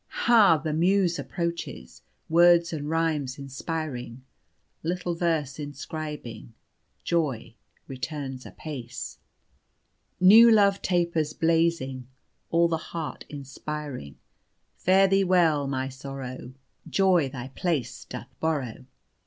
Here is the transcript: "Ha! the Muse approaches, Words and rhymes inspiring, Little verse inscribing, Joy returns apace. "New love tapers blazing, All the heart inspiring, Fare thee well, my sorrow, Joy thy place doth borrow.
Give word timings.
"Ha! 0.25 0.57
the 0.57 0.73
Muse 0.73 1.19
approaches, 1.19 2.01
Words 2.27 2.73
and 2.73 2.89
rhymes 2.89 3.37
inspiring, 3.37 4.23
Little 4.81 5.13
verse 5.13 5.59
inscribing, 5.59 6.55
Joy 7.03 7.53
returns 7.87 8.43
apace. 8.47 9.19
"New 10.19 10.49
love 10.49 10.81
tapers 10.81 11.33
blazing, 11.33 12.07
All 12.49 12.67
the 12.67 12.77
heart 12.77 13.25
inspiring, 13.29 14.17
Fare 14.75 15.07
thee 15.07 15.23
well, 15.23 15.67
my 15.67 15.87
sorrow, 15.87 16.55
Joy 16.89 17.29
thy 17.29 17.49
place 17.49 18.03
doth 18.05 18.29
borrow. 18.39 18.87